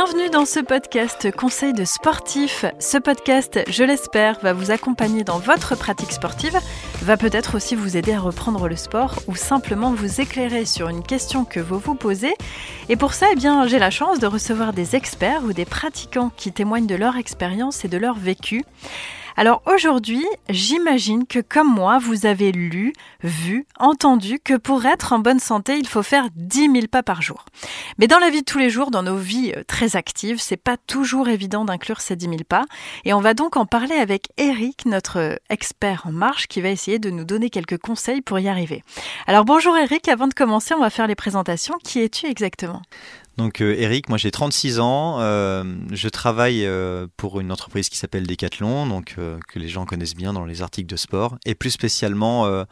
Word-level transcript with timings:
Bienvenue 0.00 0.30
dans 0.30 0.44
ce 0.44 0.60
podcast 0.60 1.28
Conseil 1.32 1.72
de 1.72 1.84
sportif. 1.84 2.64
Ce 2.78 2.98
podcast, 2.98 3.58
je 3.68 3.82
l'espère, 3.82 4.38
va 4.42 4.52
vous 4.52 4.70
accompagner 4.70 5.24
dans 5.24 5.40
votre 5.40 5.76
pratique 5.76 6.12
sportive, 6.12 6.56
va 7.02 7.16
peut-être 7.16 7.56
aussi 7.56 7.74
vous 7.74 7.96
aider 7.96 8.12
à 8.12 8.20
reprendre 8.20 8.68
le 8.68 8.76
sport 8.76 9.16
ou 9.26 9.34
simplement 9.34 9.92
vous 9.92 10.20
éclairer 10.20 10.66
sur 10.66 10.88
une 10.88 11.02
question 11.02 11.44
que 11.44 11.58
vous 11.58 11.80
vous 11.80 11.96
posez. 11.96 12.32
Et 12.88 12.94
pour 12.94 13.12
ça, 13.12 13.26
eh 13.32 13.34
bien, 13.34 13.66
j'ai 13.66 13.80
la 13.80 13.90
chance 13.90 14.20
de 14.20 14.28
recevoir 14.28 14.72
des 14.72 14.94
experts 14.94 15.42
ou 15.42 15.52
des 15.52 15.64
pratiquants 15.64 16.30
qui 16.36 16.52
témoignent 16.52 16.86
de 16.86 16.94
leur 16.94 17.16
expérience 17.16 17.84
et 17.84 17.88
de 17.88 17.98
leur 17.98 18.14
vécu. 18.14 18.64
Alors 19.38 19.62
aujourd'hui, 19.72 20.26
j'imagine 20.48 21.24
que 21.24 21.38
comme 21.38 21.72
moi, 21.72 22.00
vous 22.00 22.26
avez 22.26 22.50
lu, 22.50 22.92
vu, 23.22 23.68
entendu 23.78 24.40
que 24.40 24.54
pour 24.54 24.84
être 24.84 25.12
en 25.12 25.20
bonne 25.20 25.38
santé, 25.38 25.78
il 25.78 25.86
faut 25.86 26.02
faire 26.02 26.26
10 26.34 26.72
000 26.72 26.86
pas 26.90 27.04
par 27.04 27.22
jour. 27.22 27.44
Mais 27.98 28.08
dans 28.08 28.18
la 28.18 28.30
vie 28.30 28.40
de 28.40 28.44
tous 28.44 28.58
les 28.58 28.68
jours, 28.68 28.90
dans 28.90 29.04
nos 29.04 29.16
vies 29.16 29.52
euh, 29.56 29.62
très 29.64 29.94
actives, 29.94 30.40
c'est 30.40 30.56
pas 30.56 30.76
toujours 30.76 31.28
évident 31.28 31.64
d'inclure 31.64 32.00
ces 32.00 32.16
10 32.16 32.24
000 32.24 32.36
pas. 32.48 32.64
Et 33.04 33.12
on 33.12 33.20
va 33.20 33.32
donc 33.32 33.56
en 33.56 33.64
parler 33.64 33.94
avec 33.94 34.26
Eric, 34.38 34.86
notre 34.86 35.20
euh, 35.20 35.36
expert 35.50 36.02
en 36.06 36.10
marche, 36.10 36.48
qui 36.48 36.60
va 36.60 36.70
essayer 36.70 36.98
de 36.98 37.10
nous 37.10 37.24
donner 37.24 37.48
quelques 37.48 37.78
conseils 37.78 38.22
pour 38.22 38.40
y 38.40 38.48
arriver. 38.48 38.82
Alors 39.28 39.44
bonjour 39.44 39.76
Eric, 39.76 40.08
avant 40.08 40.26
de 40.26 40.34
commencer, 40.34 40.74
on 40.74 40.80
va 40.80 40.90
faire 40.90 41.06
les 41.06 41.14
présentations. 41.14 41.76
Qui 41.84 42.00
es-tu 42.00 42.26
exactement? 42.26 42.82
Donc 43.38 43.62
euh, 43.62 43.76
Eric, 43.78 44.08
moi 44.08 44.18
j'ai 44.18 44.32
36 44.32 44.80
ans, 44.80 45.20
euh, 45.20 45.62
je 45.92 46.08
travaille 46.08 46.66
euh, 46.66 47.06
pour 47.16 47.38
une 47.38 47.52
entreprise 47.52 47.88
qui 47.88 47.96
s'appelle 47.96 48.26
Decathlon, 48.26 48.88
donc 48.88 49.14
que 49.14 49.58
les 49.58 49.68
gens 49.68 49.86
connaissent 49.86 50.16
bien 50.16 50.32
dans 50.32 50.44
les 50.44 50.60
articles 50.60 50.90
de 50.90 50.96
sport, 50.96 51.38
et 51.46 51.54
plus 51.54 51.70
spécialement 51.70 52.64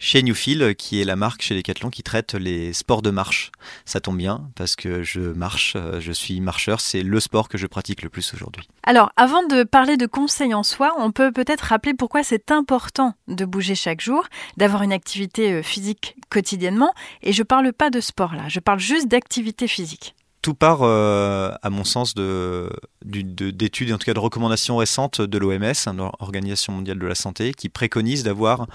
chez 0.00 0.22
Newfield, 0.22 0.74
qui 0.74 1.00
est 1.00 1.04
la 1.04 1.14
marque 1.14 1.42
chez 1.42 1.54
Decathlon 1.54 1.90
qui 1.90 2.02
traite 2.02 2.34
les 2.34 2.72
sports 2.72 3.02
de 3.02 3.10
marche. 3.10 3.52
Ça 3.84 4.00
tombe 4.00 4.16
bien 4.16 4.48
parce 4.56 4.74
que 4.74 5.04
je 5.04 5.20
marche, 5.20 5.74
euh, 5.76 6.00
je 6.00 6.10
suis 6.10 6.40
marcheur, 6.40 6.80
c'est 6.80 7.02
le 7.02 7.20
sport 7.20 7.48
que 7.48 7.58
je 7.58 7.66
pratique 7.66 8.02
le 8.02 8.08
plus 8.08 8.34
aujourd'hui. 8.34 8.66
Alors, 8.82 9.12
avant 9.16 9.46
de 9.46 9.62
parler 9.62 9.96
de 9.96 10.06
conseils 10.06 10.54
en 10.54 10.62
soi, 10.62 10.94
on 10.98 11.12
peut 11.12 11.30
peut-être 11.30 11.60
rappeler 11.60 11.94
pourquoi 11.94 12.24
c'est 12.24 12.50
important 12.50 13.14
de 13.28 13.44
bouger 13.44 13.74
chaque 13.74 14.00
jour, 14.00 14.24
d'avoir 14.56 14.82
une 14.82 14.92
activité 14.92 15.52
euh, 15.52 15.62
physique 15.62 16.16
quotidiennement. 16.30 16.92
Et 17.22 17.32
je 17.32 17.42
parle 17.42 17.72
pas 17.72 17.90
de 17.90 18.00
sport 18.00 18.34
là, 18.34 18.48
je 18.48 18.58
parle 18.58 18.80
juste 18.80 19.06
d'activité 19.06 19.68
physique 19.68 20.14
tout 20.42 20.54
part, 20.54 20.80
euh, 20.82 21.52
à 21.62 21.70
mon 21.70 21.84
sens, 21.84 22.14
d'études 22.14 23.90
et 23.90 23.92
en 23.92 23.98
tout 23.98 24.06
cas 24.06 24.14
de 24.14 24.18
recommandations 24.18 24.76
récentes 24.76 25.20
de 25.20 25.38
l'OMS, 25.38 25.74
l'Organisation 25.96 26.72
mondiale 26.72 26.98
de 26.98 27.06
la 27.06 27.14
santé, 27.14 27.52
qui 27.52 27.68
préconise 27.68 28.22
d'avoir 28.22 28.66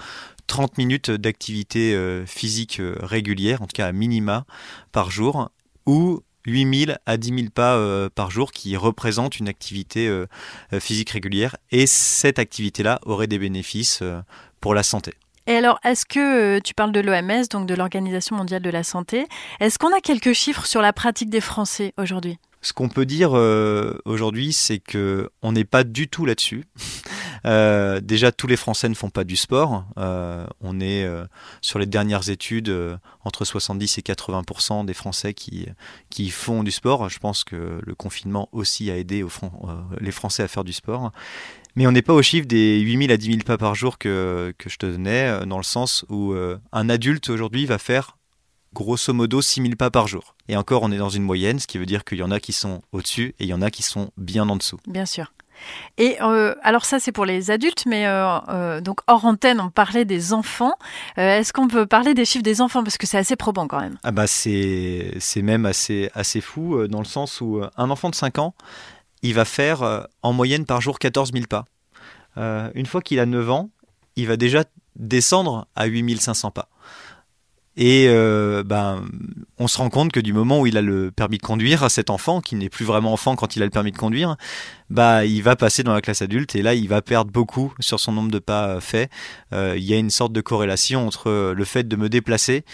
30 0.46 0.78
minutes 0.78 1.10
d'activité 1.10 1.94
euh, 1.94 2.24
physique 2.24 2.78
euh, 2.78 2.96
régulière, 3.00 3.62
en 3.62 3.66
tout 3.66 3.74
cas 3.74 3.86
à 3.86 3.92
minima 3.92 4.44
par 4.92 5.10
jour, 5.10 5.50
ou 5.86 6.20
8000 6.46 6.98
à 7.06 7.16
10 7.16 7.28
000 7.28 7.40
pas 7.52 8.08
par 8.10 8.30
jour 8.30 8.52
qui 8.52 8.76
représentent 8.76 9.40
une 9.40 9.48
activité 9.48 10.08
physique 10.78 11.10
régulière. 11.10 11.56
Et 11.72 11.88
cette 11.88 12.38
activité-là 12.38 13.00
aurait 13.04 13.26
des 13.26 13.40
bénéfices 13.40 14.04
pour 14.60 14.72
la 14.72 14.84
santé. 14.84 15.14
Et 15.46 15.56
alors, 15.56 15.78
est-ce 15.84 16.04
que 16.04 16.58
tu 16.60 16.74
parles 16.74 16.92
de 16.92 17.00
l'OMS, 17.00 17.44
donc 17.50 17.66
de 17.66 17.74
l'Organisation 17.74 18.36
mondiale 18.36 18.62
de 18.62 18.70
la 18.70 18.82
santé, 18.82 19.26
est-ce 19.60 19.78
qu'on 19.78 19.94
a 19.94 20.00
quelques 20.00 20.32
chiffres 20.32 20.66
sur 20.66 20.82
la 20.82 20.92
pratique 20.92 21.30
des 21.30 21.40
Français 21.40 21.92
aujourd'hui? 21.98 22.38
Ce 22.62 22.72
qu'on 22.72 22.88
peut 22.88 23.06
dire 23.06 23.32
aujourd'hui, 24.04 24.52
c'est 24.52 24.78
que 24.78 25.30
on 25.42 25.52
n'est 25.52 25.64
pas 25.64 25.84
du 25.84 26.08
tout 26.08 26.26
là-dessus. 26.26 26.64
Euh, 27.44 28.00
déjà, 28.00 28.32
tous 28.32 28.46
les 28.46 28.56
Français 28.56 28.88
ne 28.88 28.94
font 28.94 29.10
pas 29.10 29.24
du 29.24 29.36
sport. 29.36 29.84
Euh, 29.98 30.46
on 30.60 30.80
est 30.80 31.04
euh, 31.04 31.24
sur 31.60 31.78
les 31.78 31.86
dernières 31.86 32.28
études 32.28 32.74
entre 33.24 33.44
70 33.44 33.98
et 33.98 34.00
80% 34.02 34.84
des 34.84 34.94
Français 34.94 35.32
qui 35.32 36.30
font 36.30 36.62
du 36.64 36.70
sport. 36.70 37.08
Je 37.08 37.18
pense 37.18 37.44
que 37.44 37.80
le 37.82 37.94
confinement 37.94 38.48
aussi 38.52 38.90
a 38.90 38.96
aidé 38.96 39.24
les 40.00 40.10
Français 40.10 40.42
à 40.42 40.48
faire 40.48 40.64
du 40.64 40.72
sport. 40.72 41.12
Mais 41.76 41.86
on 41.86 41.92
n'est 41.92 42.02
pas 42.02 42.14
au 42.14 42.22
chiffre 42.22 42.46
des 42.46 42.80
8000 42.80 43.12
à 43.12 43.16
10 43.16 43.26
000 43.26 43.38
pas 43.44 43.58
par 43.58 43.74
jour 43.74 43.98
que, 43.98 44.54
que 44.58 44.68
je 44.68 44.78
te 44.78 44.86
donnais, 44.86 45.46
dans 45.46 45.58
le 45.58 45.62
sens 45.62 46.04
où 46.08 46.34
un 46.72 46.88
adulte 46.88 47.28
aujourd'hui 47.28 47.66
va 47.66 47.78
faire 47.78 48.16
grosso 48.76 49.14
modo 49.14 49.40
6000 49.40 49.76
pas 49.76 49.90
par 49.90 50.06
jour. 50.06 50.36
Et 50.48 50.56
encore, 50.56 50.82
on 50.82 50.92
est 50.92 50.98
dans 50.98 51.08
une 51.08 51.22
moyenne, 51.22 51.58
ce 51.58 51.66
qui 51.66 51.78
veut 51.78 51.86
dire 51.86 52.04
qu'il 52.04 52.18
y 52.18 52.22
en 52.22 52.30
a 52.30 52.40
qui 52.40 52.52
sont 52.52 52.82
au-dessus 52.92 53.34
et 53.38 53.44
il 53.44 53.48
y 53.48 53.54
en 53.54 53.62
a 53.62 53.70
qui 53.70 53.82
sont 53.82 54.10
bien 54.18 54.48
en 54.48 54.56
dessous. 54.56 54.78
Bien 54.86 55.06
sûr. 55.06 55.32
Et 55.96 56.18
euh, 56.20 56.54
alors 56.62 56.84
ça 56.84 57.00
c'est 57.00 57.12
pour 57.12 57.24
les 57.24 57.50
adultes, 57.50 57.84
mais 57.86 58.06
euh, 58.06 58.38
euh, 58.50 58.80
donc 58.82 59.00
hors 59.06 59.24
antenne 59.24 59.58
on 59.58 59.70
parlait 59.70 60.04
des 60.04 60.34
enfants. 60.34 60.74
Est-ce 61.16 61.54
qu'on 61.54 61.66
peut 61.66 61.86
parler 61.86 62.12
des 62.12 62.26
chiffres 62.26 62.44
des 62.44 62.60
enfants? 62.60 62.84
Parce 62.84 62.98
que 62.98 63.06
c'est 63.06 63.16
assez 63.16 63.36
probant 63.36 63.66
quand 63.66 63.80
même 63.80 63.96
Ah 64.02 64.10
bah 64.10 64.26
c'est 64.26 65.14
c'est 65.18 65.40
même 65.40 65.64
assez 65.64 66.10
assez 66.14 66.42
fou 66.42 66.86
dans 66.88 66.98
le 66.98 67.06
sens 67.06 67.40
où 67.40 67.62
un 67.76 67.90
enfant 67.90 68.10
de 68.10 68.14
5 68.14 68.38
ans 68.38 68.54
il 69.26 69.34
va 69.34 69.44
faire 69.44 70.06
en 70.22 70.32
moyenne 70.32 70.64
par 70.64 70.80
jour 70.80 70.98
14 70.98 71.32
000 71.32 71.46
pas. 71.46 71.64
une 72.74 72.86
fois 72.86 73.00
qu'il 73.00 73.20
a 73.20 73.26
9 73.26 73.50
ans, 73.50 73.70
il 74.16 74.26
va 74.26 74.36
déjà 74.36 74.64
descendre 74.96 75.66
à 75.76 75.86
8500 75.86 76.50
pas. 76.50 76.68
Et 77.78 78.06
euh, 78.08 78.62
ben, 78.64 79.04
on 79.58 79.68
se 79.68 79.76
rend 79.76 79.90
compte 79.90 80.10
que 80.10 80.20
du 80.20 80.32
moment 80.32 80.60
où 80.60 80.66
il 80.66 80.78
a 80.78 80.82
le 80.82 81.10
permis 81.10 81.36
de 81.36 81.42
conduire, 81.42 81.90
cet 81.90 82.08
enfant, 82.08 82.40
qui 82.40 82.54
n'est 82.56 82.70
plus 82.70 82.86
vraiment 82.86 83.12
enfant 83.12 83.36
quand 83.36 83.54
il 83.54 83.62
a 83.62 83.66
le 83.66 83.70
permis 83.70 83.92
de 83.92 83.98
conduire, 83.98 84.36
bah, 84.88 85.26
il 85.26 85.42
va 85.42 85.56
passer 85.56 85.82
dans 85.82 85.92
la 85.92 86.00
classe 86.00 86.22
adulte 86.22 86.56
et 86.56 86.62
là, 86.62 86.72
il 86.72 86.88
va 86.88 87.02
perdre 87.02 87.30
beaucoup 87.30 87.74
sur 87.78 88.00
son 88.00 88.12
nombre 88.12 88.30
de 88.30 88.38
pas 88.38 88.80
faits. 88.80 89.10
Euh, 89.52 89.74
il 89.76 89.84
y 89.84 89.92
a 89.92 89.98
une 89.98 90.10
sorte 90.10 90.32
de 90.32 90.40
corrélation 90.40 91.06
entre 91.06 91.52
le 91.52 91.64
fait 91.64 91.86
de 91.86 91.96
me 91.96 92.08
déplacer 92.08 92.64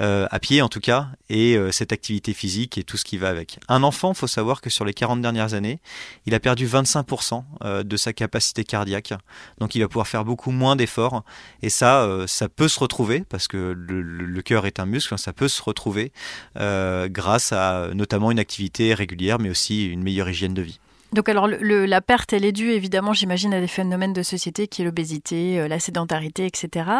euh, 0.00 0.26
à 0.30 0.38
pied 0.38 0.62
en 0.62 0.68
tout 0.68 0.80
cas, 0.80 1.08
et 1.28 1.56
euh, 1.56 1.72
cette 1.72 1.92
activité 1.92 2.32
physique 2.32 2.78
et 2.78 2.84
tout 2.84 2.96
ce 2.96 3.04
qui 3.04 3.18
va 3.18 3.28
avec. 3.28 3.58
Un 3.68 3.82
enfant, 3.82 4.14
faut 4.14 4.26
savoir 4.26 4.60
que 4.60 4.70
sur 4.70 4.84
les 4.84 4.94
40 4.94 5.20
dernières 5.20 5.52
années, 5.54 5.78
il 6.26 6.34
a 6.34 6.40
perdu 6.40 6.66
25% 6.66 7.44
euh, 7.64 7.82
de 7.82 7.96
sa 7.96 8.12
capacité 8.12 8.64
cardiaque, 8.64 9.12
donc 9.58 9.74
il 9.74 9.80
va 9.80 9.88
pouvoir 9.88 10.08
faire 10.08 10.24
beaucoup 10.24 10.52
moins 10.52 10.74
d'efforts, 10.74 11.22
et 11.62 11.68
ça, 11.68 12.08
ça 12.26 12.48
peut 12.48 12.68
se 12.68 12.80
retrouver, 12.80 13.24
parce 13.28 13.46
que 13.46 13.74
le, 13.76 14.00
le 14.00 14.42
cœur 14.42 14.66
est 14.66 14.80
un 14.80 14.86
muscle, 14.86 15.12
hein, 15.14 15.18
ça 15.18 15.32
peut 15.32 15.48
se 15.48 15.62
retrouver 15.62 16.12
grâce 16.56 17.52
à 17.52 17.88
notamment 17.94 18.30
une 18.30 18.38
activité 18.38 18.94
régulière, 18.94 19.38
mais 19.38 19.50
aussi 19.50 19.86
une 19.86 20.02
meilleure 20.02 20.30
hygiène 20.30 20.54
de 20.54 20.62
vie. 20.62 20.80
Donc 21.12 21.28
alors 21.28 21.48
la 21.48 22.00
perte, 22.00 22.32
elle 22.32 22.44
est 22.44 22.52
due 22.52 22.70
évidemment, 22.70 23.12
j'imagine, 23.12 23.52
à 23.52 23.60
des 23.60 23.66
phénomènes 23.66 24.12
de 24.12 24.22
société 24.22 24.68
qui 24.68 24.82
est 24.82 24.84
l'obésité, 24.84 25.58
euh, 25.58 25.68
la 25.68 25.80
sédentarité, 25.80 26.46
etc. 26.46 26.90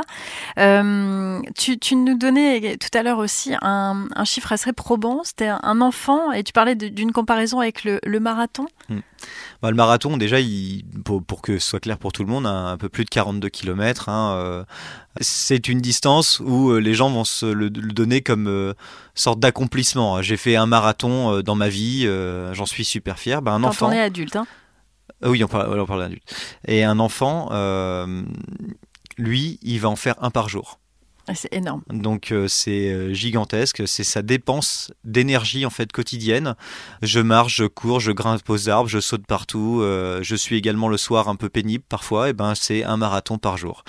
Euh, 0.59 1.41
tu, 1.57 1.97
nous 1.97 2.17
donnais 2.17 2.77
tout 2.77 2.99
à 2.99 3.03
l'heure 3.03 3.19
aussi 3.19 3.55
un, 3.63 4.09
chiffre 4.25 4.53
assez 4.53 4.73
probant, 4.73 5.23
c'était 5.25 5.49
un 5.49 5.81
enfant, 5.81 6.33
et 6.33 6.43
tu 6.43 6.53
parlais 6.53 6.75
d'une 6.75 7.13
comparaison 7.13 7.61
avec 7.61 7.85
le, 7.85 8.21
marathon. 8.21 8.67
Hmm. 8.89 9.01
Bah, 9.63 9.71
le 9.71 9.77
marathon, 9.77 10.17
déjà, 10.17 10.39
pour, 11.05 11.43
que 11.43 11.59
ce 11.59 11.69
soit 11.69 11.81
clair 11.81 11.99
pour 11.99 12.13
tout 12.13 12.25
le 12.25 12.31
monde, 12.31 12.47
un, 12.47 12.77
peu 12.79 12.89
plus 12.89 13.05
de 13.05 13.11
42 13.11 13.49
km. 13.49 14.09
Hein, 14.09 14.35
euh, 14.37 14.65
c'est 15.21 15.69
une 15.69 15.81
distance 15.81 16.41
où 16.41 16.75
les 16.77 16.95
gens 16.95 17.11
vont 17.11 17.25
se 17.25 17.47
le, 17.47 17.69
donner 17.71 18.23
comme 18.23 18.75
sorte 19.15 19.39
d'accomplissement. 19.39 20.23
J'ai 20.23 20.37
fait 20.37 20.57
un 20.57 20.67
marathon 20.67 21.41
dans 21.43 21.55
ma 21.57 21.69
vie, 21.69 22.09
j'en 22.53 22.67
suis 22.67 22.85
super 22.85 23.19
fier. 23.19 23.43
Bah, 23.43 23.53
un 23.53 23.63
enfant, 23.63 23.91
adulte. 23.91 24.37
Hein. 24.37 24.47
Oui, 25.23 25.45
on 25.45 25.49
parle, 25.49 25.79
on 25.79 25.87
parle 25.87 26.01
d'adulte. 26.01 26.35
Et 26.67 26.83
un 26.85 26.99
enfant, 26.99 27.49
euh, 27.53 28.23
lui, 29.19 29.59
il 29.63 29.81
va 29.81 29.89
en 29.89 29.97
faire 29.97 30.15
un 30.23 30.31
par 30.31 30.49
jour. 30.49 30.79
Ah, 31.31 31.35
c'est 31.37 31.53
énorme. 31.55 31.83
Donc 31.89 32.33
euh, 32.33 32.49
c'est 32.49 32.91
euh, 32.91 33.13
gigantesque, 33.13 33.87
c'est 33.87 34.03
sa 34.03 34.21
dépense 34.21 34.91
d'énergie 35.05 35.65
en 35.65 35.71
fait 35.71 35.93
quotidienne. 35.93 36.57
Je 37.03 37.21
marche, 37.21 37.57
je 37.57 37.67
cours, 37.67 38.01
je 38.01 38.11
grimpe 38.11 38.51
aux 38.51 38.69
arbres, 38.69 38.89
je 38.89 38.99
saute 38.99 39.25
partout. 39.27 39.81
je 39.81 40.35
suis 40.35 40.57
également 40.57 40.89
le 40.89 40.97
soir 40.97 41.29
un 41.29 41.37
peu 41.37 41.49
pénible 41.49 41.85
parfois. 41.89 42.31
Et 42.31 42.33
ben 42.33 42.55
c'est 42.57 42.83
un 42.83 42.97
marathon 42.97 43.39
par 43.39 43.57
jour. 43.57 43.85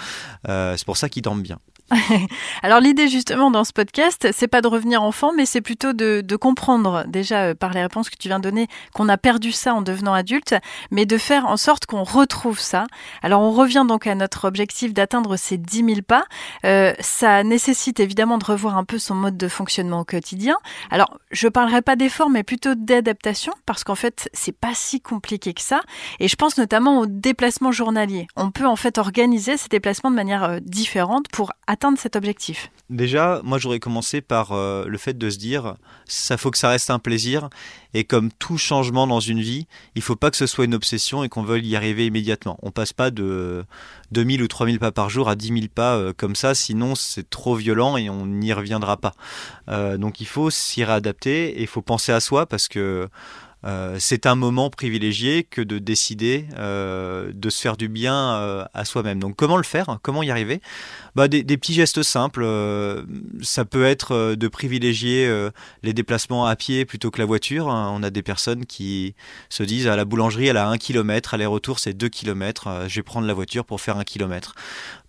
c'est 0.46 0.85
pour 0.85 0.97
ça 0.97 1.09
qu'il 1.09 1.24
dorme 1.24 1.41
bien. 1.41 1.57
Alors 2.63 2.80
l'idée 2.80 3.07
justement 3.07 3.51
dans 3.51 3.63
ce 3.63 3.74
podcast, 3.74 4.30
c'est 4.34 4.47
pas 4.47 4.62
de 4.62 4.68
revenir 4.68 5.03
enfant, 5.03 5.34
mais 5.35 5.46
c'est 5.46 5.62
plutôt 5.62 5.94
de, 5.94 6.36
comprendre 6.36 7.04
déjà 7.07 7.44
euh, 7.44 7.56
par 7.56 7.71
les 7.71 7.81
réponses 7.81 8.10
que 8.10 8.16
tu 8.18 8.27
viens 8.27 8.39
de 8.39 8.44
donner 8.44 8.68
qu'on 8.94 9.10
a 9.10 9.18
perdu 9.18 9.51
ça 9.51 9.74
en 9.74 9.81
devenant 9.81 10.13
adulte, 10.13 10.56
mais 10.89 11.06
de 11.06 11.18
faire 11.18 11.45
en 11.45 11.57
sorte 11.57 11.86
qu'on 11.86 12.04
retrouve 12.04 12.60
ça. 12.60 12.86
Alors 13.21 13.42
on 13.42 13.51
revient 13.51 13.86
donc 13.88 14.07
à 14.07 14.16
notre 14.16 14.45
objectif 14.48 14.94
d'atteindre 14.94 15.36
ces 15.36 15.57
10 15.57 15.86
000 15.86 16.01
pas. 16.07 16.25
Euh, 16.66 16.94
ça 17.00 17.31
nécessite 17.44 18.00
évidemment 18.00 18.38
de 18.38 18.45
revoir 18.45 18.78
un 18.78 18.83
peu 18.83 18.98
son 18.98 19.16
mode 19.16 19.38
de 19.38 19.48
fonctionnement 19.48 20.01
au 20.01 20.06
quotidien. 20.06 20.56
Alors 20.89 21.19
je 21.31 21.48
parlerai 21.48 21.81
pas 21.81 21.95
d'effort, 21.95 22.30
mais 22.30 22.44
plutôt 22.44 22.75
d'adaptation, 22.75 23.54
parce 23.66 23.83
qu'en 23.83 23.95
fait 23.95 24.30
c'est 24.33 24.56
pas 24.56 24.74
si 24.74 25.01
compliqué 25.01 25.54
que 25.54 25.62
ça. 25.62 25.81
Et 26.19 26.28
je 26.28 26.36
pense 26.36 26.57
notamment 26.57 27.00
aux 27.00 27.07
déplacements 27.07 27.72
journaliers. 27.72 28.28
On 28.36 28.51
peut 28.51 28.68
en 28.68 28.75
fait 28.75 28.98
organiser 28.98 29.57
ces 29.57 29.69
déplacements 29.69 30.12
de 30.12 30.16
manière 30.16 30.44
euh, 30.44 30.60
différente 30.62 31.28
pour 31.31 31.51
atteindre 31.68 31.98
cet 31.98 32.16
objectif 32.16 32.72
Déjà, 32.89 33.42
moi 33.44 33.57
j'aurais 33.57 33.80
commencé 33.80 34.22
par 34.22 34.51
euh, 34.51 34.86
le 34.86 34.98
fait 34.98 35.18
de 35.18 35.30
se 35.30 35.38
dire, 35.38 35.75
ça 36.06 36.38
faut 36.38 36.51
que 36.51 36.57
ça 36.57 36.69
reste 36.69 36.89
un 36.89 37.00
plaisir, 37.00 37.50
et 37.94 38.04
comme 38.04 38.32
tout 38.32 38.58
changement 38.58 39.08
dans 39.08 39.20
une 39.20 39.42
vie, 39.42 39.68
il 39.96 40.02
faut 40.02 40.16
pas 40.16 40.32
que 40.32 40.38
ce 40.38 40.48
soit 40.48 40.66
une 40.66 40.76
obsession 40.76 41.24
et 41.24 41.30
qu'on 41.30 41.44
veuille 41.44 41.68
y 41.68 41.76
arriver 41.76 42.06
immédiatement. 42.06 42.58
On 42.62 42.72
passe 42.72 42.94
pas 42.94 43.12
de 43.12 43.66
2000 44.12 44.42
ou 44.44 44.48
3000 44.48 44.80
pas 44.80 44.92
par 44.92 45.10
jour 45.10 45.30
à 45.30 45.36
10 45.36 45.48
000 45.48 45.60
pas 45.74 45.96
euh, 45.96 46.14
comme 46.16 46.36
ça, 46.36 46.56
sinon 46.56 46.96
c'est 46.96 47.30
trop 47.30 47.56
violent 47.56 47.98
et 47.98 48.10
on 48.10 48.26
n'y 48.26 48.54
reviendra 48.54 48.98
pas. 48.98 49.14
Euh, 49.70 49.98
donc 49.98 50.22
il 50.22 50.28
faut 50.28 50.50
s'y 50.50 50.84
réadapter 50.84 51.50
et 51.50 51.62
il 51.62 51.68
faut 51.68 51.82
penser 51.82 52.12
à 52.12 52.20
soi 52.20 52.46
parce 52.46 52.68
que 52.68 53.10
euh, 53.63 53.98
c'est 54.00 54.25
un 54.25 54.36
moment 54.36 54.69
privilégié 54.69 55.44
que 55.44 55.62
de 55.62 55.78
décider 55.78 56.48
euh, 56.58 57.31
de 57.34 57.50
se 57.50 57.62
faire 57.62 57.78
du 57.78 57.90
bien 57.90 58.16
euh, 58.16 58.66
à 58.74 58.86
soi-même. 58.86 59.19
Donc 59.19 59.36
comment 59.36 59.58
le 59.58 59.63
faire? 59.63 60.00
Comment 60.02 60.24
y 60.24 60.31
arriver? 60.31 60.62
Bah, 61.16 61.28
des, 61.28 61.44
petits 61.44 61.74
gestes 61.74 62.04
simples. 62.04 62.46
ça 63.42 63.66
peut 63.66 63.84
être 63.84 64.36
de 64.36 64.48
privilégier 64.48 65.30
les 65.84 65.92
déplacements 65.92 66.46
à 66.46 66.56
pied 66.56 66.86
plutôt 66.86 67.12
que 67.12 67.19
la 67.19 67.25
voiture. 67.25 67.69
Hein. 67.69 67.92
On 67.94 68.02
a 68.02 68.10
des 68.10 68.24
personnes 68.24 68.66
qui 68.66 69.13
se 69.50 69.64
disent 69.64 69.88
à 69.88 69.98
la 69.98 70.06
boulangerie, 70.06 70.48
elle 70.48 70.57
a 70.57 70.69
un 70.69 70.78
kilomètre, 70.78 71.34
aller-retour 71.34 71.80
c'est 71.80 71.94
deux 71.94 72.07
kilomètres. 72.07 72.86
je 72.88 72.96
vais 72.96 73.04
prendre 73.04 73.28
la 73.28 73.34
voiture 73.34 73.66
pour 73.66 73.81
faire 73.81 73.98
un 73.98 74.06
kilomètre. 74.06 74.56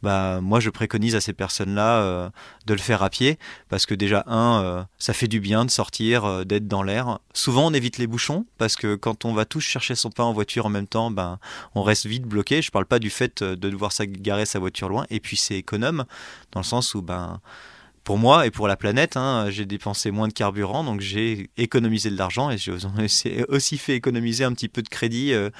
Bah, 0.02 0.40
moi 0.43 0.58
je 0.58 0.70
préconise 0.70 1.14
à 1.14 1.20
ces 1.20 1.32
personnes-là 1.32 2.32
de 2.66 2.75
le 2.75 2.81
faire 2.81 3.05
à 3.05 3.08
pied 3.08 3.38
parce 3.69 3.87
que 3.87 3.94
déjà 3.94 4.25
un, 4.26 4.88
ça 4.98 5.12
fait 5.12 5.28
du 5.28 5.38
bien 5.38 5.64
de 5.64 5.70
sortir, 5.70 6.44
d'être 6.44 6.66
dans 6.66 6.82
l'air. 6.82 7.20
Souvent 7.32 7.69
on 7.69 7.72
évite 7.72 7.98
les 7.98 8.08
bouchons 8.08 8.41
parce 8.58 8.76
que 8.76 8.94
quand 8.94 9.24
on 9.24 9.32
va 9.32 9.44
tous 9.44 9.60
chercher 9.60 9.94
son 9.94 10.10
pain 10.10 10.24
en 10.24 10.32
voiture 10.32 10.66
en 10.66 10.70
même 10.70 10.86
temps, 10.86 11.10
ben, 11.10 11.38
on 11.74 11.82
reste 11.82 12.06
vite 12.06 12.24
bloqué. 12.24 12.62
Je 12.62 12.70
parle 12.70 12.86
pas 12.86 12.98
du 12.98 13.10
fait 13.10 13.42
de 13.42 13.54
devoir 13.54 13.92
garer 14.06 14.46
sa 14.46 14.58
voiture 14.58 14.88
loin, 14.88 15.06
et 15.10 15.20
puis 15.20 15.36
c'est 15.36 15.56
économe, 15.56 16.04
dans 16.52 16.60
le 16.60 16.64
sens 16.64 16.94
où, 16.94 17.02
ben, 17.02 17.40
pour 18.04 18.18
moi 18.18 18.46
et 18.46 18.50
pour 18.50 18.68
la 18.68 18.76
planète, 18.76 19.16
hein, 19.16 19.46
j'ai 19.50 19.64
dépensé 19.66 20.10
moins 20.10 20.28
de 20.28 20.32
carburant, 20.32 20.84
donc 20.84 21.00
j'ai 21.00 21.50
économisé 21.56 22.10
de 22.10 22.16
l'argent 22.16 22.50
et 22.50 22.58
j'ai 22.58 22.72
aussi 23.48 23.78
fait 23.78 23.94
économiser 23.94 24.44
un 24.44 24.52
petit 24.52 24.68
peu 24.68 24.82
de 24.82 24.88
crédit 24.88 25.32
euh, 25.32 25.50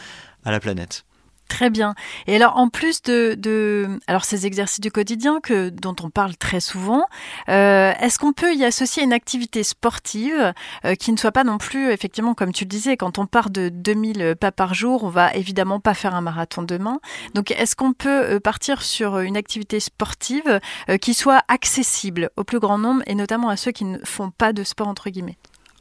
à 0.44 0.50
la 0.50 0.61
planète. 0.61 1.05
Très 1.52 1.69
bien. 1.69 1.94
Et 2.26 2.34
alors, 2.34 2.56
en 2.56 2.70
plus 2.70 3.02
de, 3.02 3.99
alors 4.06 4.25
ces 4.25 4.46
exercices 4.46 4.81
du 4.81 4.90
quotidien 4.90 5.38
que 5.38 5.69
dont 5.69 5.94
on 6.02 6.08
parle 6.08 6.34
très 6.34 6.60
souvent, 6.60 7.04
euh, 7.50 7.93
est-ce 8.00 8.19
qu'on 8.19 8.32
peut 8.32 8.54
y 8.54 8.64
associer 8.64 9.02
une 9.02 9.12
activité 9.12 9.62
sportive 9.62 10.54
euh, 10.87 10.94
qui 10.94 11.12
ne 11.12 11.19
soit 11.19 11.31
pas 11.31 11.44
non 11.44 11.58
plus, 11.58 11.90
effectivement, 11.90 12.32
comme 12.32 12.54
tu 12.54 12.64
le 12.64 12.70
disais, 12.70 12.96
quand 12.96 13.19
on 13.19 13.26
part 13.26 13.50
de 13.50 13.69
2000 13.69 14.34
pas 14.40 14.50
par 14.50 14.72
jour, 14.72 15.04
on 15.04 15.10
va 15.10 15.34
évidemment 15.34 15.78
pas 15.78 15.93
faire 15.93 16.14
un 16.14 16.22
marathon 16.22 16.62
demain. 16.62 17.00
Donc, 17.34 17.50
est-ce 17.50 17.76
qu'on 17.76 17.93
peut 17.93 18.08
euh, 18.08 18.40
partir 18.40 18.81
sur 18.81 19.19
une 19.19 19.37
activité 19.37 19.78
sportive 19.78 20.58
qui 21.02 21.12
soit 21.12 21.43
accessible 21.49 22.31
au 22.38 22.44
plus 22.44 22.60
grand 22.60 22.78
nombre 22.78 23.02
et 23.06 23.14
notamment 23.14 23.50
à 23.50 23.58
ceux 23.58 23.72
qui 23.72 23.84
ne 23.84 23.99
font 24.04 24.31
pas 24.31 24.54
de 24.54 24.64
sport 24.64 24.88
entre 24.88 25.10
guillemets? 25.10 25.37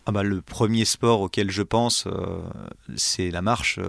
Ah 0.05 0.11
bah, 0.11 0.23
le 0.23 0.41
premier 0.41 0.83
sport 0.83 1.21
auquel 1.21 1.49
je 1.49 1.61
pense, 1.61 2.07
c'est 2.97 3.31
la 3.31 3.41
marche 3.41 3.79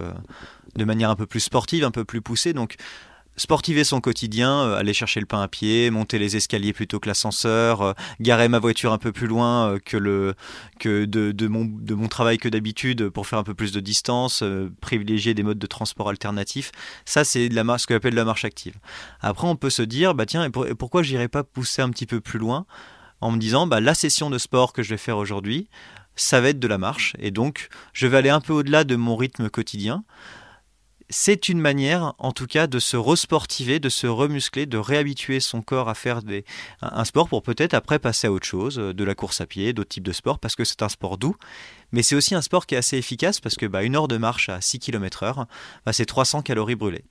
de 0.75 0.85
manière 0.85 1.09
un 1.09 1.15
peu 1.15 1.25
plus 1.25 1.39
sportive, 1.39 1.83
un 1.83 1.91
peu 1.91 2.05
plus 2.05 2.21
poussée. 2.21 2.53
Donc, 2.53 2.77
sportiver 3.35 3.83
son 3.83 4.01
quotidien, 4.01 4.51
euh, 4.51 4.77
aller 4.77 4.93
chercher 4.93 5.19
le 5.19 5.25
pain 5.25 5.41
à 5.41 5.47
pied, 5.47 5.89
monter 5.89 6.19
les 6.19 6.35
escaliers 6.35 6.73
plutôt 6.73 6.99
que 6.99 7.07
l'ascenseur, 7.07 7.81
euh, 7.81 7.93
garer 8.19 8.47
ma 8.47 8.59
voiture 8.59 8.93
un 8.93 8.97
peu 8.97 9.11
plus 9.11 9.27
loin 9.27 9.69
euh, 9.69 9.79
que, 9.79 9.97
le, 9.97 10.35
que 10.79 11.05
de, 11.05 11.47
mon, 11.47 11.65
de 11.65 11.93
mon 11.93 12.07
travail 12.07 12.37
que 12.37 12.49
d'habitude 12.49 13.09
pour 13.09 13.27
faire 13.27 13.39
un 13.39 13.43
peu 13.43 13.53
plus 13.53 13.71
de 13.71 13.79
distance, 13.79 14.43
privilégier 14.81 15.33
des 15.33 15.43
modes 15.43 15.59
de 15.59 15.67
transport 15.67 16.09
alternatifs. 16.09 16.71
Ça, 17.05 17.23
c'est 17.23 17.49
la 17.49 17.63
marche, 17.63 17.83
ce 17.83 17.87
qu'on 17.87 17.95
appelle 17.95 18.15
la 18.15 18.25
marche 18.25 18.45
active. 18.45 18.75
Après, 19.21 19.47
on 19.47 19.55
peut 19.55 19.69
se 19.69 19.81
dire, 19.81 20.13
bah 20.13 20.25
tiens, 20.25 20.43
et, 20.45 20.49
pour, 20.49 20.65
pourquoi 20.77 21.03
j'irais 21.03 21.27
pas 21.27 21.43
pousser 21.43 21.81
un 21.81 21.89
petit 21.89 22.05
peu 22.05 22.21
plus 22.21 22.39
loin 22.39 22.65
en 23.21 23.31
me 23.31 23.37
disant, 23.37 23.67
bah, 23.67 23.79
la 23.79 23.93
session 23.93 24.29
de 24.29 24.37
sport 24.37 24.73
que 24.73 24.83
je 24.83 24.89
vais 24.89 24.97
faire 24.97 25.17
aujourd'hui, 25.17 25.69
ça 26.15 26.41
va 26.41 26.49
être 26.49 26.59
de 26.59 26.67
la 26.67 26.77
marche. 26.77 27.15
Et 27.19 27.31
donc, 27.31 27.69
je 27.93 28.05
vais 28.05 28.17
aller 28.17 28.29
un 28.29 28.41
peu 28.41 28.53
au-delà 28.53 28.83
de 28.83 28.95
mon 28.95 29.15
rythme 29.15 29.49
quotidien 29.49 30.03
c'est 31.09 31.49
une 31.49 31.59
manière, 31.59 32.13
en 32.17 32.31
tout 32.31 32.47
cas, 32.47 32.67
de 32.67 32.79
se 32.79 32.97
resportiver, 32.97 33.79
de 33.79 33.89
se 33.89 34.07
remuscler, 34.07 34.65
de 34.65 34.77
réhabituer 34.77 35.39
son 35.39 35.61
corps 35.61 35.89
à 35.89 35.95
faire 35.95 36.21
des, 36.21 36.45
un 36.81 37.05
sport 37.05 37.29
pour 37.29 37.43
peut-être 37.43 37.73
après 37.73 37.99
passer 37.99 38.27
à 38.27 38.31
autre 38.31 38.45
chose, 38.45 38.79
euh, 38.79 38.93
de 38.93 39.03
la 39.03 39.15
course 39.15 39.41
à 39.41 39.45
pied, 39.45 39.73
d'autres 39.73 39.89
types 39.89 40.03
de 40.03 40.11
sports, 40.11 40.39
parce 40.39 40.55
que 40.55 40.63
c'est 40.63 40.81
un 40.81 40.89
sport 40.89 41.17
doux. 41.17 41.35
Mais 41.91 42.03
c'est 42.03 42.15
aussi 42.15 42.35
un 42.35 42.41
sport 42.41 42.65
qui 42.65 42.75
est 42.75 42.77
assez 42.77 42.97
efficace 42.97 43.39
parce 43.39 43.55
que 43.55 43.65
bah, 43.65 43.83
une 43.83 43.95
heure 43.95 44.07
de 44.07 44.17
marche 44.17 44.49
à 44.49 44.61
6 44.61 44.79
km/h, 44.79 45.45
bah, 45.85 45.93
c'est 45.93 46.05
300 46.05 46.41
calories 46.41 46.75
brûlées. 46.75 47.05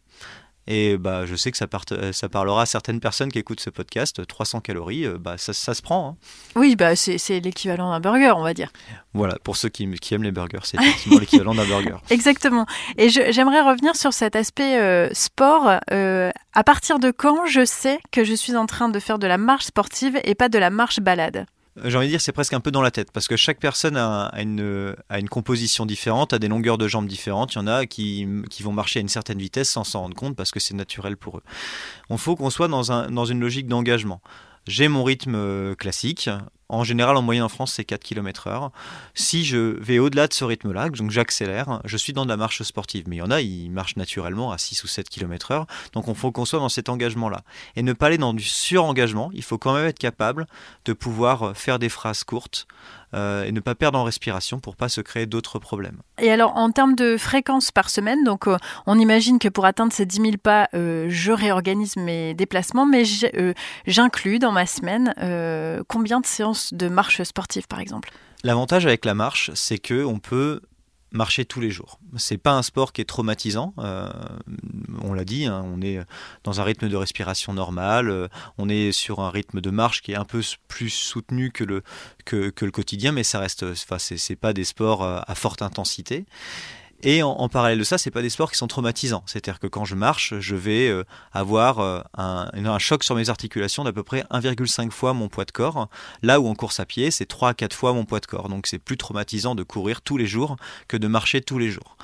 Et 0.66 0.96
bah, 0.96 1.26
je 1.26 1.34
sais 1.34 1.50
que 1.50 1.56
ça, 1.56 1.66
euh, 1.92 2.12
ça 2.12 2.28
parlera 2.28 2.62
à 2.62 2.66
certaines 2.66 3.00
personnes 3.00 3.32
qui 3.32 3.38
écoutent 3.38 3.60
ce 3.60 3.70
podcast. 3.70 4.24
300 4.26 4.60
calories, 4.60 5.06
euh, 5.06 5.18
bah, 5.18 5.34
ça, 5.36 5.52
se 5.52 5.82
prend. 5.82 6.10
Hein. 6.10 6.16
Oui, 6.54 6.76
bah, 6.76 6.94
c'est 6.94 7.40
l'équivalent 7.40 7.90
d'un 7.90 8.00
burger, 8.00 8.32
on 8.36 8.42
va 8.42 8.54
dire. 8.54 8.70
Voilà, 9.12 9.36
pour 9.42 9.56
ceux 9.56 9.68
qui, 9.68 9.90
qui 9.94 10.14
aiment 10.14 10.22
les 10.22 10.30
burgers, 10.30 10.60
c'est 10.62 10.80
effectivement 10.80 11.18
l'équivalent 11.20 11.54
d'un 11.54 11.66
burger. 11.66 11.96
Exactement. 12.10 12.66
Et 12.96 13.08
j'aimerais 13.08 13.60
revenir 13.60 13.96
sur 13.96 14.12
cet 14.12 14.36
aspect 14.36 14.78
euh, 14.80 15.08
sport. 15.12 15.66
à 15.68 16.64
partir 16.64 16.98
de 16.98 17.10
quand 17.10 17.46
je 17.46 17.64
sais 17.64 17.98
que 18.10 18.24
je 18.24 18.34
suis 18.34 18.56
en 18.56 18.66
train 18.66 18.88
de 18.88 18.98
faire 19.00 19.18
de 19.18 19.26
la 19.26 19.38
marche 19.38 19.66
sportive 19.66 20.20
et 20.24 20.34
pas 20.34 20.48
de 20.48 20.58
la 20.58 20.70
marche 20.70 21.00
balade? 21.00 21.46
J'ai 21.84 21.96
envie 21.96 22.06
de 22.06 22.12
dire, 22.12 22.20
c'est 22.20 22.32
presque 22.32 22.52
un 22.52 22.60
peu 22.60 22.70
dans 22.70 22.82
la 22.82 22.90
tête, 22.90 23.10
parce 23.12 23.28
que 23.28 23.36
chaque 23.36 23.58
personne 23.58 23.96
a, 23.96 24.30
une, 24.38 24.94
composition 25.30 25.86
différente, 25.86 26.32
a 26.32 26.38
des 26.38 26.48
longueurs 26.48 26.78
de 26.78 26.86
jambes 26.88 27.06
différentes. 27.06 27.54
Il 27.54 27.58
y 27.58 27.60
en 27.60 27.66
a 27.66 27.86
qui, 27.86 28.26
vont 28.60 28.72
marcher 28.72 28.98
à 28.98 29.02
une 29.02 29.08
certaine 29.08 29.38
vitesse 29.38 29.70
sans 29.70 29.84
s'en 29.84 30.02
rendre 30.02 30.16
compte, 30.16 30.36
parce 30.36 30.50
que 30.50 30.60
c'est 30.60 30.74
naturel 30.74 31.16
pour 31.16 31.38
eux. 31.38 31.42
Il 32.10 32.18
faut 32.18 32.36
qu'on 32.36 32.50
soit 32.50 32.68
dans 32.68 33.24
une 33.24 33.40
logique 33.40 33.66
d'engagement. 33.66 34.20
J'ai 34.66 34.88
mon 34.88 35.02
rythme 35.02 35.34
euh, 35.34 35.74
classique. 35.74 36.30
En 36.72 36.84
général, 36.84 37.18
en 37.18 37.22
moyenne 37.22 37.44
en 37.44 37.50
France, 37.50 37.74
c'est 37.74 37.84
4 37.84 38.02
km 38.02 38.46
heure. 38.46 38.70
Si 39.12 39.44
je 39.44 39.58
vais 39.58 39.98
au-delà 39.98 40.26
de 40.26 40.32
ce 40.32 40.42
rythme-là, 40.42 40.88
donc 40.88 41.10
j'accélère, 41.10 41.82
je 41.84 41.98
suis 41.98 42.14
dans 42.14 42.24
de 42.24 42.30
la 42.30 42.38
marche 42.38 42.62
sportive. 42.62 43.04
Mais 43.08 43.16
il 43.16 43.18
y 43.18 43.22
en 43.22 43.30
a, 43.30 43.42
ils 43.42 43.70
marchent 43.70 43.96
naturellement 43.96 44.52
à 44.52 44.56
6 44.56 44.82
ou 44.82 44.86
7 44.86 45.10
km 45.10 45.50
heure. 45.50 45.66
Donc 45.92 46.06
il 46.08 46.14
faut 46.14 46.32
qu'on 46.32 46.46
soit 46.46 46.60
dans 46.60 46.70
cet 46.70 46.88
engagement-là. 46.88 47.42
Et 47.76 47.82
ne 47.82 47.92
pas 47.92 48.06
aller 48.06 48.16
dans 48.16 48.32
du 48.32 48.42
surengagement. 48.42 49.30
Il 49.34 49.42
faut 49.42 49.58
quand 49.58 49.74
même 49.74 49.84
être 49.84 49.98
capable 49.98 50.46
de 50.86 50.94
pouvoir 50.94 51.54
faire 51.54 51.78
des 51.78 51.90
phrases 51.90 52.24
courtes, 52.24 52.66
euh, 53.14 53.44
et 53.44 53.52
ne 53.52 53.60
pas 53.60 53.74
perdre 53.74 53.98
en 53.98 54.04
respiration 54.04 54.58
pour 54.58 54.74
pas 54.74 54.88
se 54.88 55.02
créer 55.02 55.26
d'autres 55.26 55.58
problèmes. 55.58 55.98
Et 56.18 56.30
alors 56.32 56.56
en 56.56 56.70
termes 56.70 56.94
de 56.94 57.18
fréquence 57.18 57.70
par 57.70 57.90
semaine, 57.90 58.24
donc 58.24 58.46
euh, 58.46 58.56
on 58.86 58.98
imagine 58.98 59.38
que 59.38 59.48
pour 59.48 59.66
atteindre 59.66 59.92
ces 59.92 60.06
10 60.06 60.16
000 60.16 60.32
pas, 60.42 60.70
euh, 60.72 61.08
je 61.10 61.30
réorganise 61.30 61.96
mes 61.96 62.32
déplacements, 62.32 62.86
mais 62.86 63.02
j'inclus 63.86 64.38
dans 64.38 64.52
ma 64.52 64.64
semaine 64.64 65.14
combien 65.88 66.20
de 66.20 66.26
séances 66.26 66.61
de 66.72 66.88
marche 66.88 67.22
sportive 67.22 67.66
par 67.66 67.80
exemple 67.80 68.12
L'avantage 68.44 68.86
avec 68.86 69.04
la 69.04 69.14
marche, 69.14 69.50
c'est 69.54 69.78
que 69.78 70.04
on 70.04 70.18
peut 70.18 70.60
marcher 71.12 71.44
tous 71.44 71.60
les 71.60 71.70
jours. 71.70 72.00
C'est 72.16 72.38
pas 72.38 72.52
un 72.52 72.62
sport 72.62 72.92
qui 72.92 73.00
est 73.00 73.04
traumatisant. 73.04 73.74
Euh, 73.78 74.10
on 75.02 75.12
l'a 75.12 75.24
dit, 75.24 75.46
hein, 75.46 75.62
on 75.66 75.80
est 75.82 76.00
dans 76.42 76.60
un 76.60 76.64
rythme 76.64 76.88
de 76.88 76.96
respiration 76.96 77.52
normal. 77.52 78.08
Euh, 78.08 78.28
on 78.58 78.68
est 78.68 78.92
sur 78.92 79.20
un 79.20 79.30
rythme 79.30 79.60
de 79.60 79.70
marche 79.70 80.02
qui 80.02 80.12
est 80.12 80.16
un 80.16 80.24
peu 80.24 80.42
plus 80.68 80.90
soutenu 80.90 81.52
que 81.52 81.64
le 81.64 81.82
que, 82.24 82.52
le 82.60 82.70
quotidien, 82.70 83.12
mais 83.12 83.22
ça 83.22 83.38
reste. 83.38 83.62
Enfin, 83.62 83.98
c'est 83.98 84.36
pas 84.36 84.52
des 84.52 84.64
sports 84.64 85.02
euh, 85.02 85.20
à 85.26 85.34
forte 85.34 85.62
intensité. 85.62 86.24
Et 87.02 87.22
en, 87.22 87.48
parallèle 87.48 87.78
de 87.78 87.84
ça, 87.84 87.98
c'est 87.98 88.10
pas 88.10 88.22
des 88.22 88.30
sports 88.30 88.50
qui 88.50 88.56
sont 88.56 88.68
traumatisants. 88.68 89.24
C'est-à-dire 89.26 89.58
que 89.58 89.66
quand 89.66 89.84
je 89.84 89.96
marche, 89.96 90.34
je 90.38 90.54
vais 90.54 90.88
euh, 90.88 91.04
avoir 91.32 91.80
euh, 91.80 92.00
un, 92.16 92.78
choc 92.78 93.02
sur 93.02 93.16
mes 93.16 93.28
articulations 93.28 93.82
d'à 93.82 93.92
peu 93.92 94.04
près 94.04 94.24
1,5 94.30 94.90
fois 94.90 95.12
mon 95.12 95.28
poids 95.28 95.44
de 95.44 95.50
corps. 95.50 95.88
Là 96.22 96.40
où 96.40 96.46
en 96.46 96.54
course 96.54 96.78
à 96.78 96.86
pied, 96.86 97.10
c'est 97.10 97.26
3 97.26 97.50
à 97.50 97.54
4 97.54 97.74
fois 97.74 97.92
mon 97.92 98.04
poids 98.04 98.20
de 98.20 98.26
corps. 98.26 98.48
Donc 98.48 98.68
c'est 98.68 98.78
plus 98.78 98.96
traumatisant 98.96 99.54
de 99.54 99.64
courir 99.64 100.00
tous 100.00 100.16
les 100.16 100.26
jours 100.26 100.56
que 100.86 100.96
de 100.96 101.08
marcher 101.08 101.40
tous 101.40 101.58
les 101.58 101.70
jours. 101.70 101.96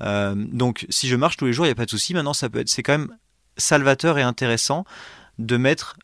Euh, 0.00 0.34
donc 0.36 0.86
si 0.88 1.06
je 1.06 1.16
marche 1.16 1.36
tous 1.36 1.46
les 1.46 1.52
jours, 1.52 1.66
il 1.66 1.68
n'y 1.68 1.72
a 1.72 1.76
pas 1.76 1.84
de 1.84 1.90
souci. 1.90 2.14
Maintenant, 2.14 2.34
ça 2.34 2.48
peut 2.48 2.60
être, 2.60 2.68
c'est 2.70 2.82
quand 2.82 2.96
même 2.96 3.16
salvateur 3.58 4.18
et 4.18 4.22
intéressant 4.22 4.84
de 5.38 5.56
mettre 5.58 5.96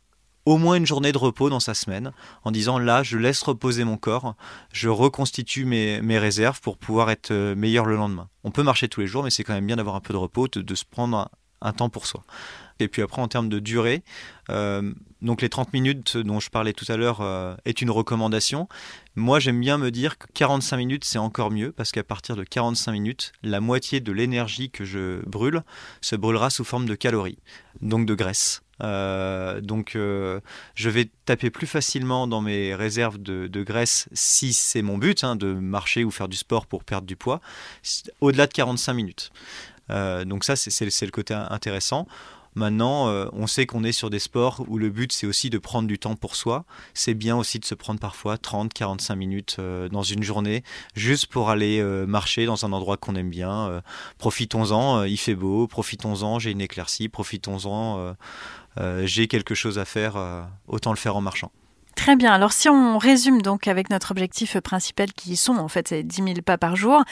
au 0.44 0.58
moins 0.58 0.76
une 0.76 0.86
journée 0.86 1.12
de 1.12 1.18
repos 1.18 1.50
dans 1.50 1.60
sa 1.60 1.74
semaine, 1.74 2.12
en 2.44 2.50
disant 2.50 2.78
là, 2.78 3.02
je 3.02 3.16
laisse 3.16 3.42
reposer 3.42 3.84
mon 3.84 3.96
corps, 3.96 4.34
je 4.72 4.88
reconstitue 4.88 5.64
mes, 5.64 6.18
réserves 6.18 6.60
pour 6.60 6.76
pouvoir 6.76 7.10
être 7.10 7.30
euh, 7.30 7.54
meilleur 7.54 7.84
le 7.84 7.96
lendemain. 7.96 8.28
On 8.44 8.50
peut 8.50 8.62
marcher 8.62 8.88
tous 8.88 9.00
les 9.00 9.06
jours, 9.06 9.24
mais 9.24 9.30
c'est 9.30 9.44
quand 9.44 9.54
même 9.54 9.66
bien 9.66 9.76
d'avoir 9.76 9.96
un 9.96 10.00
peu 10.00 10.12
de 10.12 10.18
repos, 10.18 10.48
de, 10.48 10.74
se 10.74 10.84
prendre 10.84 11.30
un, 11.60 11.72
temps 11.72 11.88
pour 11.88 12.06
soi. 12.06 12.22
Et 12.80 12.88
puis 12.88 13.02
après, 13.02 13.22
en 13.22 13.28
termes 13.28 13.48
de 13.48 13.60
durée, 13.60 14.02
euh, 14.50 14.92
donc 15.20 15.42
les 15.42 15.48
30 15.48 15.72
minutes 15.72 16.16
dont 16.16 16.40
je 16.40 16.50
parlais 16.50 16.72
tout 16.72 16.84
à 16.88 16.96
l'heure 16.96 17.20
euh, 17.20 17.54
est 17.64 17.80
une 17.80 17.90
recommandation. 17.90 18.68
Moi, 19.14 19.38
j'aime 19.38 19.60
bien 19.60 19.78
me 19.78 19.90
dire 19.90 20.18
que 20.18 20.26
45 20.34 20.76
minutes, 20.76 21.04
c'est 21.04 21.18
encore 21.18 21.50
mieux, 21.50 21.72
parce 21.72 21.92
qu'à 21.92 22.02
partir 22.02 22.36
de 22.36 22.44
45 22.44 22.92
minutes, 22.92 23.32
la 23.42 23.60
moitié 23.60 24.00
de 24.00 24.12
l'énergie 24.12 24.70
que 24.70 24.84
je 24.84 25.24
brûle 25.28 25.62
se 26.00 26.16
brûlera 26.16 26.50
sous 26.50 26.64
forme 26.64 26.86
de 26.86 26.94
calories, 26.94 27.38
donc 27.80 28.06
de 28.06 28.14
graisse. 28.14 28.62
Euh, 28.82 29.60
donc 29.60 29.94
euh, 29.94 30.40
je 30.74 30.90
vais 30.90 31.08
taper 31.24 31.50
plus 31.50 31.66
facilement 31.66 32.26
dans 32.26 32.40
mes 32.40 32.74
réserves 32.74 33.18
de, 33.18 33.62
graisse 33.62 34.08
si 34.12 34.52
c'est 34.52 34.82
mon 34.82 34.98
but, 34.98 35.24
hein, 35.24 35.36
de 35.36 35.52
marcher 35.52 36.04
ou 36.04 36.10
faire 36.10 36.28
du 36.28 36.36
sport 36.36 36.66
pour 36.66 36.84
perdre 36.84 37.06
du 37.06 37.16
poids, 37.16 37.40
au-delà 38.20 38.46
de 38.46 38.52
45 38.52 38.92
minutes. 38.92 39.30
Euh, 39.90 40.24
donc 40.24 40.44
ça, 40.44 40.56
c'est 40.56 41.04
le 41.04 41.10
côté 41.10 41.34
intéressant. 41.34 42.06
Maintenant, 42.54 43.06
on 43.32 43.46
sait 43.46 43.66
qu'on 43.66 43.84
est 43.84 43.92
sur 43.92 44.10
des 44.10 44.18
sports 44.18 44.64
où 44.68 44.78
le 44.78 44.90
but 44.90 45.12
c'est 45.12 45.26
aussi 45.26 45.50
de 45.50 45.58
prendre 45.58 45.88
du 45.88 45.98
temps 45.98 46.16
pour 46.16 46.36
soi. 46.36 46.64
C'est 46.94 47.14
bien 47.14 47.36
aussi 47.36 47.58
de 47.58 47.64
se 47.64 47.74
prendre 47.74 47.98
parfois 47.98 48.36
30-45 48.36 49.14
minutes 49.14 49.56
dans 49.90 50.02
une 50.02 50.22
journée 50.22 50.62
juste 50.94 51.26
pour 51.26 51.50
aller 51.50 51.82
marcher 52.06 52.46
dans 52.46 52.64
un 52.64 52.72
endroit 52.72 52.96
qu'on 52.96 53.16
aime 53.16 53.30
bien. 53.30 53.82
profitons-en, 54.18 55.04
il 55.04 55.16
fait 55.16 55.34
beau, 55.34 55.66
profitons-en, 55.66 56.38
j'ai 56.38 56.50
une 56.50 56.60
éclaircie, 56.60 57.08
profitons-en. 57.08 58.14
Euh, 58.78 59.06
j'ai 59.06 59.28
quelque 59.28 59.54
chose 59.54 59.78
à 59.78 59.84
faire, 59.84 60.16
euh, 60.16 60.42
autant 60.66 60.90
le 60.90 60.96
faire 60.96 61.16
en 61.16 61.20
marchant. 61.20 61.50
Très 61.94 62.16
bien. 62.16 62.32
Alors 62.32 62.52
si 62.52 62.68
on 62.68 62.96
résume 62.96 63.42
donc 63.42 63.68
avec 63.68 63.90
notre 63.90 64.12
objectif 64.12 64.58
principal 64.60 65.12
qui 65.12 65.36
sont 65.36 65.56
en 65.56 65.68
fait 65.68 65.88
ces 65.88 66.02
10 66.02 66.16
000 66.22 66.28
pas 66.44 66.56
par 66.56 66.74
jour, 66.74 67.02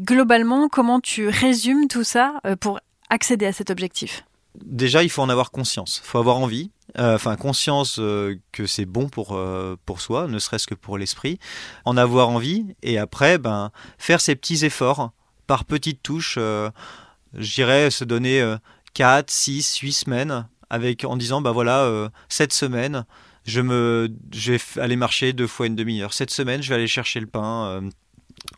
globalement, 0.00 0.68
comment 0.68 1.00
tu 1.00 1.28
résumes 1.28 1.88
tout 1.88 2.04
ça 2.04 2.40
euh, 2.46 2.56
pour 2.56 2.80
accéder 3.10 3.46
à 3.46 3.52
cet 3.52 3.70
objectif? 3.70 4.24
Déjà, 4.64 5.02
il 5.02 5.10
faut 5.10 5.22
en 5.22 5.28
avoir 5.28 5.50
conscience. 5.50 6.00
Il 6.04 6.06
faut 6.06 6.18
avoir 6.18 6.38
envie. 6.38 6.70
Euh, 6.98 7.14
enfin, 7.14 7.36
conscience 7.36 7.98
euh, 8.00 8.36
que 8.52 8.66
c'est 8.66 8.84
bon 8.84 9.08
pour, 9.08 9.38
pour 9.86 10.00
soi, 10.00 10.26
ne 10.26 10.38
serait-ce 10.38 10.66
que 10.66 10.74
pour 10.74 10.98
l'esprit. 10.98 11.38
En 11.84 11.96
avoir 11.96 12.28
envie. 12.28 12.66
Et 12.82 12.98
après, 12.98 13.38
ben, 13.38 13.70
faire 13.98 14.20
ces 14.20 14.34
petits 14.36 14.64
efforts 14.64 15.12
par 15.46 15.64
petites 15.64 16.02
touches. 16.02 16.38
je 16.38 17.54
dirais 17.54 17.90
se 17.90 18.04
donner 18.04 18.56
4, 18.94 19.30
6, 19.30 19.78
8 19.78 19.92
semaines 19.92 20.48
avec, 20.68 21.04
en 21.04 21.16
disant, 21.16 21.40
ben 21.40 21.52
voilà, 21.52 22.10
cette 22.28 22.52
semaine, 22.52 23.04
je, 23.44 23.60
me, 23.60 24.08
je 24.32 24.52
vais 24.52 24.60
aller 24.80 24.96
marcher 24.96 25.32
deux 25.32 25.46
fois 25.46 25.66
une 25.66 25.76
demi-heure. 25.76 26.12
Cette 26.12 26.30
semaine, 26.30 26.62
je 26.62 26.68
vais 26.68 26.76
aller 26.76 26.86
chercher 26.86 27.20
le 27.20 27.26
pain 27.26 27.64
euh, 27.66 27.90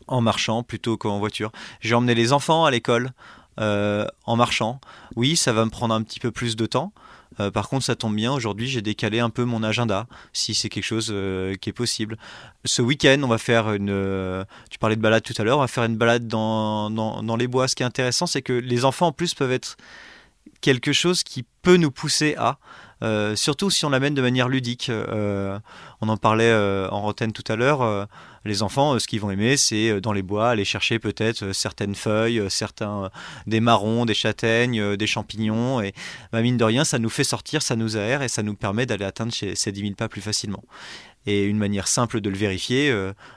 en 0.07 0.21
marchant 0.21 0.63
plutôt 0.63 0.97
qu'en 0.97 1.19
voiture. 1.19 1.51
J'ai 1.81 1.95
emmené 1.95 2.15
les 2.15 2.33
enfants 2.33 2.65
à 2.65 2.71
l'école 2.71 3.11
euh, 3.59 4.05
en 4.25 4.35
marchant. 4.35 4.79
Oui, 5.15 5.35
ça 5.35 5.53
va 5.53 5.65
me 5.65 5.69
prendre 5.69 5.93
un 5.93 6.01
petit 6.03 6.19
peu 6.19 6.31
plus 6.31 6.55
de 6.55 6.65
temps. 6.65 6.93
Euh, 7.39 7.49
par 7.49 7.67
contre, 7.67 7.83
ça 7.85 7.95
tombe 7.95 8.15
bien, 8.15 8.31
aujourd'hui 8.31 8.67
j'ai 8.67 8.81
décalé 8.81 9.19
un 9.19 9.31
peu 9.31 9.43
mon 9.43 9.63
agenda, 9.63 10.05
si 10.33 10.53
c'est 10.53 10.69
quelque 10.69 10.83
chose 10.85 11.07
qui 11.59 11.69
est 11.69 11.73
possible. 11.73 12.17
Ce 12.63 12.81
week-end, 12.81 13.19
on 13.23 13.27
va 13.27 13.39
faire 13.39 13.73
une... 13.73 14.45
tu 14.69 14.77
parlais 14.77 14.95
de 14.95 15.01
balade 15.01 15.23
tout 15.23 15.33
à 15.37 15.43
l'heure, 15.43 15.57
on 15.57 15.61
va 15.61 15.67
faire 15.67 15.83
une 15.83 15.97
balade 15.97 16.27
dans, 16.27 16.89
dans 16.89 17.35
les 17.35 17.47
bois. 17.47 17.67
Ce 17.67 17.75
qui 17.75 17.81
est 17.81 17.87
intéressant, 17.87 18.27
c'est 18.27 18.43
que 18.43 18.53
les 18.53 18.85
enfants 18.85 19.07
en 19.07 19.11
plus 19.11 19.33
peuvent 19.33 19.51
être 19.51 19.77
quelque 20.61 20.93
chose 20.93 21.23
qui 21.23 21.43
peut 21.61 21.77
nous 21.77 21.91
pousser 21.91 22.35
à... 22.37 22.59
Euh, 23.03 23.35
surtout 23.35 23.69
si 23.69 23.83
on 23.85 23.89
l'amène 23.89 24.13
de 24.13 24.21
manière 24.21 24.47
ludique. 24.47 24.89
Euh, 24.89 25.59
on 26.01 26.09
en 26.09 26.17
parlait 26.17 26.49
euh, 26.49 26.87
en 26.89 27.01
rotaine 27.01 27.33
tout 27.33 27.43
à 27.51 27.55
l'heure. 27.55 28.07
les 28.45 28.63
enfants, 28.63 28.97
ce 28.99 29.07
qu'ils 29.07 29.19
vont 29.19 29.31
aimer, 29.31 29.57
c'est 29.57 30.01
dans 30.01 30.13
les 30.13 30.21
bois 30.21 30.49
aller 30.49 30.65
chercher 30.65 30.99
peut-être 30.99 31.53
certaines 31.53 31.95
feuilles, 31.95 32.43
certains 32.49 33.09
des 33.47 33.59
marrons, 33.59 34.05
des 34.05 34.13
châtaignes, 34.13 34.95
des 34.95 35.07
champignons. 35.07 35.81
Et 35.81 35.93
bah, 36.31 36.41
mine 36.41 36.57
de 36.57 36.63
rien, 36.63 36.83
ça 36.83 36.99
nous 36.99 37.09
fait 37.09 37.23
sortir, 37.23 37.61
ça 37.61 37.75
nous 37.75 37.97
aère 37.97 38.21
et 38.21 38.27
ça 38.29 38.43
nous 38.43 38.55
permet 38.55 38.85
d'aller 38.85 39.05
atteindre 39.05 39.33
ces, 39.33 39.55
ces 39.55 39.71
10 39.71 39.81
000 39.81 39.93
pas 39.95 40.09
plus 40.09 40.21
facilement. 40.21 40.63
Et 41.25 41.45
une 41.45 41.57
manière 41.57 41.87
simple 41.87 42.19
de 42.19 42.29
le 42.29 42.35
vérifier, 42.35 42.93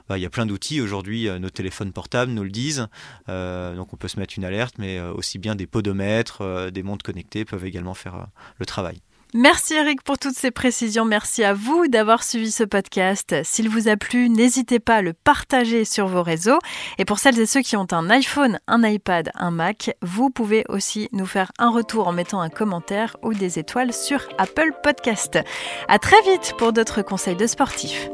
bah, 0.09 0.19
il 0.19 0.23
y 0.23 0.27
a 0.27 0.31
plein 0.31 0.45
d'outils 0.45 0.81
aujourd'hui, 0.81 1.29
nos 1.39 1.51
téléphones 1.51 1.93
portables 1.93 2.33
nous 2.33 2.43
le 2.43 2.51
disent, 2.51 2.89
donc 3.29 3.93
on 3.93 3.97
peut 3.97 4.09
se 4.09 4.19
mettre 4.19 4.35
une 4.37 4.45
alerte, 4.45 4.75
mais 4.79 5.01
aussi 5.01 5.39
bien 5.39 5.55
des 5.55 5.69
podomètres, 5.69 6.71
des 6.73 6.83
montres 6.83 7.05
connectées 7.05 7.45
peuvent 7.45 7.65
également 7.65 7.95
faire 7.95 8.27
le 8.59 8.67
travail. 8.67 9.01
Merci 9.39 9.75
Eric 9.75 10.03
pour 10.03 10.19
toutes 10.19 10.35
ces 10.35 10.51
précisions. 10.51 11.05
Merci 11.05 11.45
à 11.45 11.53
vous 11.53 11.89
d'avoir 11.89 12.25
suivi 12.25 12.51
ce 12.51 12.65
podcast. 12.65 13.35
S'il 13.45 13.69
vous 13.69 13.87
a 13.87 13.99
plu, 13.99 14.31
n'hésitez 14.31 14.79
pas 14.81 14.97
à 14.97 15.03
le 15.03 15.13
partager 15.13 15.85
sur 15.85 16.07
vos 16.07 16.23
réseaux. 16.23 16.59
Et 16.97 17.05
pour 17.05 17.19
celles 17.19 17.39
et 17.39 17.45
ceux 17.45 17.61
qui 17.61 17.77
ont 17.77 17.87
un 17.93 18.09
iPhone, 18.09 18.59
un 18.67 18.83
iPad, 18.83 19.31
un 19.35 19.51
Mac, 19.51 19.95
vous 20.01 20.31
pouvez 20.31 20.65
aussi 20.71 21.11
nous 21.13 21.27
faire 21.27 21.53
un 21.59 21.69
retour 21.69 22.09
en 22.09 22.13
mettant 22.13 22.41
un 22.41 22.49
commentaire 22.49 23.19
ou 23.23 23.35
des 23.35 23.59
étoiles 23.59 23.93
sur 23.93 24.27
Apple 24.39 24.71
Podcast. 24.83 25.39
À 25.87 25.99
très 25.99 26.23
vite 26.23 26.55
pour 26.57 26.73
d'autres 26.73 27.03
conseils 27.03 27.37
de 27.37 27.47
sportifs. 27.47 28.09